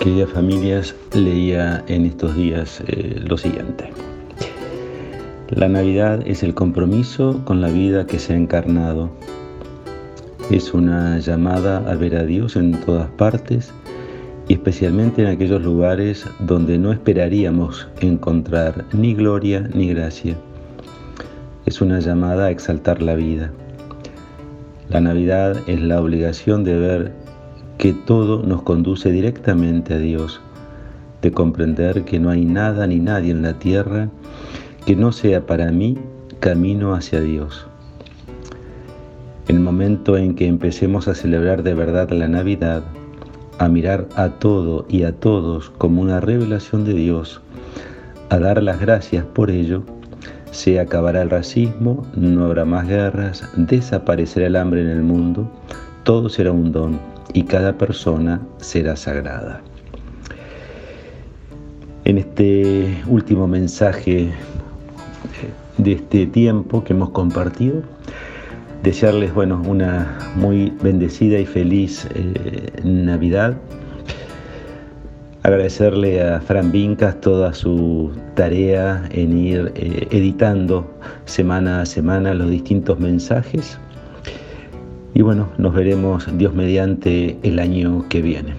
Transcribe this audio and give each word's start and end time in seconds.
Queridas 0.00 0.30
familias, 0.30 0.94
leía 1.12 1.84
en 1.86 2.06
estos 2.06 2.34
días 2.34 2.82
eh, 2.86 3.20
lo 3.22 3.36
siguiente. 3.36 3.92
La 5.50 5.68
Navidad 5.68 6.22
es 6.24 6.42
el 6.42 6.54
compromiso 6.54 7.42
con 7.44 7.60
la 7.60 7.68
vida 7.68 8.06
que 8.06 8.18
se 8.18 8.32
ha 8.32 8.36
encarnado. 8.36 9.10
Es 10.50 10.72
una 10.72 11.18
llamada 11.18 11.84
a 11.86 11.94
ver 11.96 12.16
a 12.16 12.24
Dios 12.24 12.56
en 12.56 12.80
todas 12.80 13.10
partes 13.10 13.74
y 14.48 14.54
especialmente 14.54 15.20
en 15.20 15.28
aquellos 15.28 15.62
lugares 15.62 16.24
donde 16.38 16.78
no 16.78 16.92
esperaríamos 16.92 17.86
encontrar 18.00 18.86
ni 18.94 19.14
gloria 19.14 19.68
ni 19.74 19.92
gracia. 19.92 20.34
Es 21.66 21.82
una 21.82 22.00
llamada 22.00 22.46
a 22.46 22.50
exaltar 22.50 23.02
la 23.02 23.16
vida. 23.16 23.52
La 24.88 25.02
Navidad 25.02 25.58
es 25.66 25.78
la 25.82 26.00
obligación 26.00 26.64
de 26.64 26.78
ver 26.78 27.19
que 27.80 27.94
todo 27.94 28.42
nos 28.42 28.60
conduce 28.60 29.10
directamente 29.10 29.94
a 29.94 29.98
Dios, 29.98 30.42
de 31.22 31.32
comprender 31.32 32.04
que 32.04 32.20
no 32.20 32.28
hay 32.28 32.44
nada 32.44 32.86
ni 32.86 32.98
nadie 32.98 33.30
en 33.30 33.40
la 33.40 33.58
tierra 33.58 34.10
que 34.84 34.94
no 34.94 35.12
sea 35.12 35.46
para 35.46 35.72
mí 35.72 35.96
camino 36.40 36.92
hacia 36.92 37.22
Dios. 37.22 37.66
El 39.48 39.60
momento 39.60 40.18
en 40.18 40.34
que 40.34 40.46
empecemos 40.46 41.08
a 41.08 41.14
celebrar 41.14 41.62
de 41.62 41.72
verdad 41.72 42.10
la 42.10 42.28
Navidad, 42.28 42.82
a 43.56 43.66
mirar 43.70 44.06
a 44.14 44.28
todo 44.28 44.84
y 44.90 45.04
a 45.04 45.12
todos 45.12 45.70
como 45.70 46.02
una 46.02 46.20
revelación 46.20 46.84
de 46.84 46.92
Dios, 46.92 47.40
a 48.28 48.38
dar 48.38 48.62
las 48.62 48.78
gracias 48.78 49.24
por 49.24 49.50
ello, 49.50 49.84
se 50.50 50.80
acabará 50.80 51.22
el 51.22 51.30
racismo, 51.30 52.06
no 52.14 52.44
habrá 52.44 52.66
más 52.66 52.86
guerras, 52.86 53.50
desaparecerá 53.56 54.48
el 54.48 54.56
hambre 54.56 54.82
en 54.82 54.88
el 54.88 55.02
mundo, 55.02 55.50
todo 56.04 56.28
será 56.28 56.52
un 56.52 56.72
don 56.72 56.98
y 57.32 57.44
cada 57.44 57.76
persona 57.76 58.40
será 58.58 58.96
sagrada. 58.96 59.60
En 62.04 62.18
este 62.18 63.02
último 63.06 63.46
mensaje 63.46 64.32
de 65.78 65.92
este 65.92 66.26
tiempo 66.26 66.82
que 66.82 66.92
hemos 66.92 67.10
compartido, 67.10 67.82
desearles 68.82 69.32
bueno, 69.34 69.62
una 69.66 70.18
muy 70.36 70.72
bendecida 70.82 71.38
y 71.38 71.46
feliz 71.46 72.08
eh, 72.14 72.72
Navidad. 72.82 73.56
Agradecerle 75.42 76.22
a 76.22 76.40
Fran 76.40 76.70
Vincas 76.70 77.20
toda 77.20 77.54
su 77.54 78.10
tarea 78.34 79.08
en 79.10 79.38
ir 79.38 79.72
eh, 79.74 80.06
editando 80.10 80.90
semana 81.24 81.82
a 81.82 81.86
semana 81.86 82.34
los 82.34 82.50
distintos 82.50 82.98
mensajes 82.98 83.78
y 85.14 85.22
bueno, 85.22 85.48
nos 85.58 85.74
veremos 85.74 86.26
Dios 86.38 86.54
mediante 86.54 87.38
el 87.42 87.58
año 87.58 88.06
que 88.08 88.22
viene. 88.22 88.54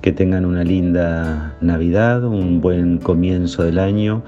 Que 0.00 0.12
tengan 0.12 0.44
una 0.44 0.64
linda 0.64 1.56
Navidad, 1.60 2.24
un 2.24 2.60
buen 2.60 2.98
comienzo 2.98 3.62
del 3.62 3.78
año 3.78 4.22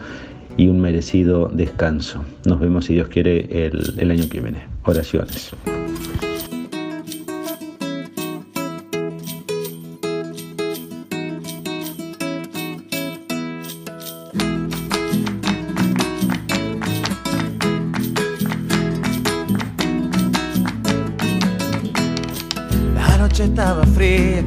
y 0.57 0.69
un 0.69 0.81
merecido 0.81 1.49
descanso. 1.53 2.25
Nos 2.47 2.61
vemos 2.61 2.87
si 2.87 2.95
Dios 2.95 3.09
quiere 3.09 3.67
el, 3.67 3.95
el 3.99 4.11
año 4.11 4.29
que 4.29 4.41
viene. 4.41 4.65
Oraciones. 4.85 5.53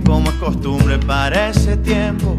Como 0.08 0.30
es 0.30 0.36
costumbre 0.38 0.98
para 1.00 1.50
ese 1.50 1.76
tiempo, 1.76 2.38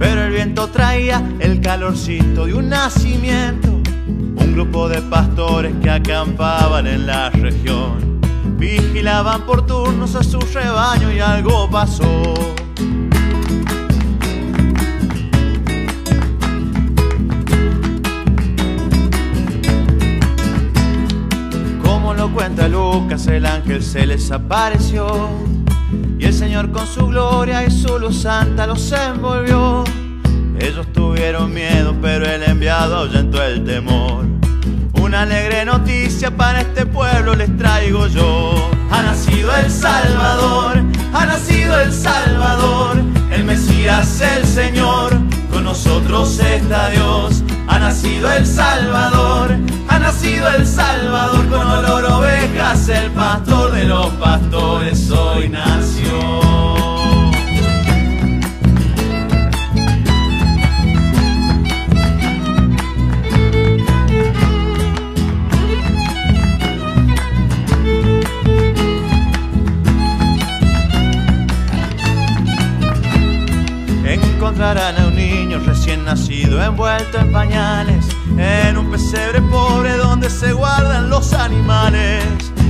pero 0.00 0.24
el 0.24 0.32
viento 0.32 0.66
traía 0.68 1.22
el 1.38 1.60
calorcito 1.60 2.46
de 2.46 2.54
un 2.54 2.68
nacimiento. 2.68 3.68
Un 3.68 4.52
grupo 4.52 4.88
de 4.88 5.00
pastores 5.02 5.72
que 5.80 5.90
acampaban 5.90 6.88
en 6.88 7.06
la 7.06 7.30
región 7.30 8.20
vigilaban 8.58 9.46
por 9.46 9.64
turnos 9.64 10.16
a 10.16 10.24
su 10.24 10.40
rebaño 10.40 11.12
y 11.12 11.20
algo 11.20 11.70
pasó. 11.70 12.04
Como 21.80 22.12
lo 22.14 22.32
cuenta 22.32 22.66
Lucas, 22.66 23.28
el 23.28 23.46
ángel 23.46 23.82
se 23.82 24.04
les 24.04 24.32
apareció 24.32 25.54
y 26.18 26.24
el 26.26 26.32
Señor 26.32 26.70
con 26.70 26.86
su 26.86 27.06
gloria 27.06 27.64
y 27.66 27.70
su 27.70 27.98
luz 27.98 28.22
santa 28.22 28.66
los 28.66 28.92
envolvió. 28.92 29.84
Ellos 30.58 30.86
tuvieron 30.92 31.52
miedo, 31.52 31.94
pero 32.00 32.24
el 32.26 32.42
enviado 32.42 32.96
ahuyentó 32.96 33.42
el 33.42 33.64
temor. 33.64 34.24
Una 34.94 35.22
alegre 35.22 35.64
noticia 35.64 36.34
para 36.34 36.60
este 36.62 36.86
pueblo 36.86 37.34
les 37.34 37.54
traigo 37.56 38.06
yo. 38.06 38.54
Ha 38.90 39.02
nacido 39.02 39.54
el 39.56 39.70
Salvador, 39.70 40.82
ha 41.12 41.26
nacido 41.26 41.80
el 41.80 41.92
Salvador, 41.92 42.96
el 43.32 43.44
Mesías, 43.44 44.20
el 44.20 44.46
Señor, 44.46 45.12
con 45.50 45.64
nosotros 45.64 46.38
está 46.38 46.90
Dios. 46.90 47.42
Ha 47.66 47.78
nacido 47.78 48.32
el 48.32 48.46
Salvador, 48.46 49.56
ha 49.88 49.98
nacido 49.98 50.48
el 50.50 50.66
Salvador, 50.66 51.48
con 51.48 51.66
olor 51.66 52.04
ovejas, 52.04 52.88
el 52.88 53.10
pastor 53.10 53.72
de 53.72 53.84
los 53.84 54.06
pastores 54.14 54.73
nacido 76.14 76.62
envuelto 76.62 77.18
en 77.18 77.32
pañales, 77.32 78.06
en 78.38 78.78
un 78.78 78.88
pesebre 78.88 79.42
pobre 79.50 79.96
donde 79.96 80.30
se 80.30 80.52
guardan 80.52 81.10
los 81.10 81.32
animales. 81.32 82.22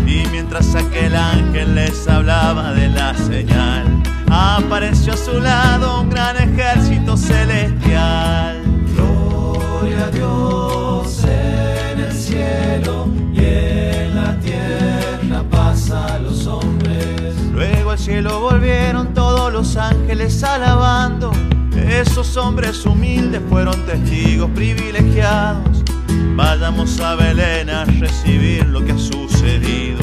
Y 0.06 0.26
mientras 0.30 0.74
aquel 0.74 1.14
ángel 1.14 1.74
les 1.74 2.08
hablaba 2.08 2.72
de 2.72 2.88
la 2.88 3.12
señal, 3.14 4.02
apareció 4.30 5.12
a 5.12 5.16
su 5.18 5.38
lado 5.40 6.00
un 6.00 6.08
gran 6.08 6.36
ejército 6.38 7.18
celestial. 7.18 8.62
Gloria 8.94 10.06
a 10.06 10.10
Dios 10.10 11.24
en 11.24 12.00
el 12.00 12.12
cielo 12.14 13.08
y 13.34 13.44
en 13.44 14.14
la 14.16 14.38
tierra 14.40 15.44
a 15.92 16.18
los 16.18 16.46
hombres. 16.46 17.34
Luego 17.52 17.90
al 17.90 17.98
cielo 17.98 18.40
volvieron 18.40 19.12
todos 19.12 19.52
los 19.52 19.76
ángeles 19.76 20.42
alabando 20.42 21.30
esos 21.88 22.36
hombres 22.36 22.84
humildes 22.86 23.40
fueron 23.48 23.84
testigos 23.86 24.50
privilegiados. 24.54 25.84
Vayamos 26.34 26.98
a 27.00 27.14
Belén 27.14 27.70
a 27.70 27.84
recibir 27.84 28.66
lo 28.66 28.84
que 28.84 28.92
ha 28.92 28.98
sucedido. 28.98 30.00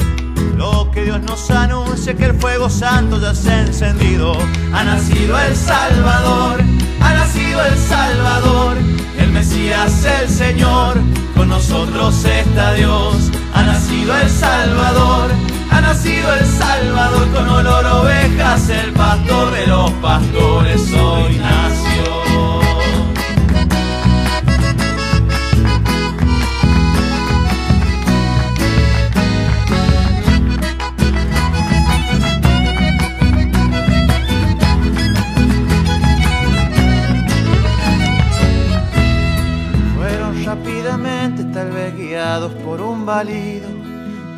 Lo 0.56 0.90
que 0.90 1.04
Dios 1.04 1.20
nos 1.22 1.50
anuncia 1.50 2.14
que 2.14 2.26
el 2.26 2.34
fuego 2.34 2.70
santo 2.70 3.20
ya 3.20 3.34
se 3.34 3.50
ha 3.50 3.60
encendido. 3.62 4.36
Ha 4.72 4.84
nacido 4.84 5.38
el 5.38 5.56
Salvador, 5.56 6.60
ha 7.00 7.14
nacido 7.14 7.64
el 7.64 7.76
Salvador, 7.76 8.76
el 9.18 9.32
Mesías, 9.32 10.04
el 10.20 10.28
Señor. 10.28 11.00
Con 11.36 11.48
nosotros 11.48 12.24
está 12.24 12.74
Dios. 12.74 13.30
Ha 13.54 13.62
nacido 13.62 14.16
el 14.16 14.30
Salvador, 14.30 15.30
ha 15.70 15.80
nacido 15.80 16.32
el 16.34 16.46
Salvador 16.46 17.28
con 17.32 17.48
olor 17.48 17.84
ovejas, 17.86 18.68
el 18.68 18.92
pastor 18.92 19.52
de 19.52 19.66
los 19.66 19.90
pastores 19.92 20.41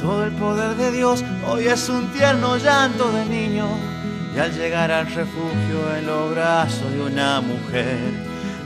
todo 0.00 0.24
el 0.24 0.32
poder 0.32 0.74
de 0.74 0.90
Dios 0.90 1.22
hoy 1.48 1.68
es 1.68 1.88
un 1.88 2.08
tierno 2.08 2.56
llanto 2.56 3.12
de 3.12 3.24
niño. 3.26 3.68
Y 4.34 4.38
al 4.40 4.52
llegar 4.52 4.90
al 4.90 5.06
refugio 5.06 5.96
en 5.96 6.06
los 6.06 6.32
brazos 6.32 6.90
de 6.90 7.00
una 7.00 7.40
mujer, 7.40 7.98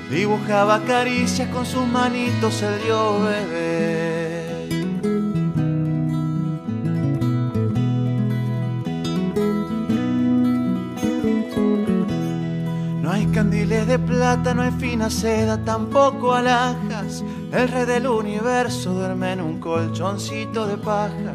dibujaba 0.08 0.80
caricias 0.80 1.46
con 1.50 1.66
sus 1.66 1.86
manitos 1.86 2.62
el 2.62 2.82
Dios 2.82 3.22
bebé. 3.22 4.68
No 13.02 13.12
hay 13.12 13.26
candiles 13.26 13.86
de 13.86 13.98
plata, 13.98 14.54
no 14.54 14.62
hay 14.62 14.70
fina 14.70 15.10
seda, 15.10 15.62
tampoco 15.62 16.34
alhajas. 16.34 17.22
El 17.50 17.66
rey 17.68 17.86
del 17.86 18.06
universo 18.06 18.92
duerme 18.92 19.32
en 19.32 19.40
un 19.40 19.58
colchoncito 19.58 20.66
de 20.66 20.76
paja. 20.76 21.34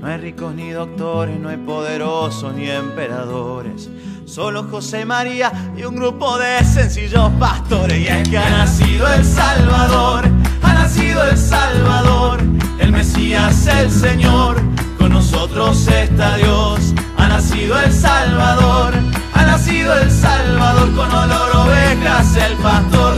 No 0.00 0.08
hay 0.08 0.16
ricos 0.16 0.52
ni 0.54 0.70
doctores, 0.70 1.38
no 1.38 1.50
hay 1.50 1.56
poderosos 1.56 2.52
ni 2.54 2.68
emperadores. 2.68 3.88
Solo 4.24 4.64
José 4.64 5.04
María 5.04 5.52
y 5.76 5.84
un 5.84 5.94
grupo 5.94 6.36
de 6.36 6.64
sencillos 6.64 7.30
pastores. 7.38 7.96
Y 7.96 8.08
es 8.08 8.28
que 8.28 8.38
ha 8.38 8.50
nacido 8.50 9.06
el 9.12 9.24
Salvador, 9.24 10.24
ha 10.62 10.74
nacido 10.74 11.22
el 11.24 11.38
Salvador, 11.38 12.40
el 12.80 12.90
Mesías, 12.90 13.64
el 13.68 13.88
Señor. 13.88 14.56
Con 14.98 15.12
nosotros 15.12 15.86
está 15.86 16.38
Dios, 16.38 16.92
ha 17.16 17.28
nacido 17.28 17.78
el 17.80 17.92
Salvador 17.92 18.94
ha 19.42 19.46
nacido 19.46 19.94
el 19.98 20.10
Salvador 20.10 20.94
con 20.94 21.10
olor 21.10 21.56
ovejas, 21.56 22.36
el 22.36 22.56
pastor 22.58 23.11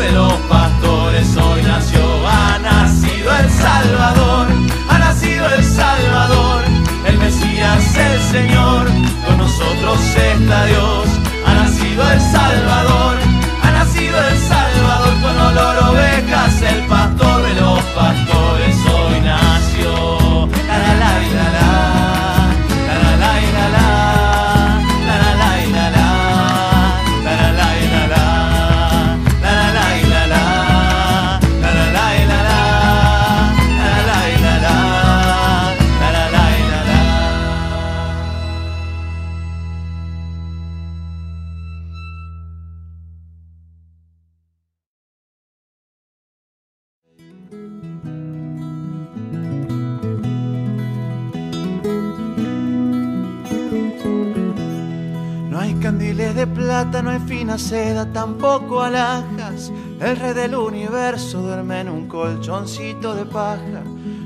de 55.98 56.46
plata, 56.46 57.02
no 57.02 57.10
hay 57.10 57.20
fina 57.20 57.56
seda, 57.56 58.04
tampoco 58.12 58.82
alhajas. 58.82 59.70
El 60.00 60.16
rey 60.16 60.34
del 60.34 60.54
universo 60.54 61.40
duerme 61.40 61.80
en 61.80 61.88
un 61.88 62.08
colchoncito 62.08 63.14
de 63.14 63.24
paja. 63.24 63.82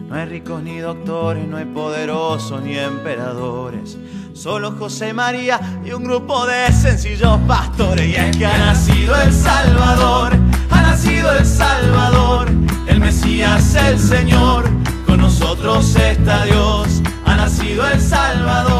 No 0.08 0.14
hay 0.14 0.24
ricos 0.26 0.62
ni 0.62 0.78
doctores, 0.78 1.46
no 1.46 1.58
hay 1.58 1.66
poderosos 1.66 2.62
ni 2.62 2.76
emperadores. 2.76 3.98
Solo 4.32 4.72
José 4.78 5.12
María 5.12 5.60
y 5.84 5.90
un 5.90 6.04
grupo 6.04 6.46
de 6.46 6.72
sencillos 6.72 7.38
pastores. 7.46 8.06
Y 8.06 8.14
es 8.14 8.36
que 8.36 8.46
ha 8.46 8.58
nacido 8.58 9.14
el 9.20 9.32
Salvador, 9.32 10.32
ha 10.70 10.82
nacido 10.82 11.32
el 11.32 11.44
Salvador, 11.44 12.48
el 12.86 13.00
Mesías, 13.00 13.74
el 13.74 13.98
Señor. 13.98 14.64
Con 15.06 15.18
nosotros 15.18 15.94
está 15.96 16.44
Dios, 16.44 17.02
ha 17.26 17.36
nacido 17.36 17.86
el 17.88 18.00
Salvador, 18.00 18.06
ha 18.06 18.16
nacido 18.16 18.68
el 18.68 18.68
Salvador. 18.70 18.77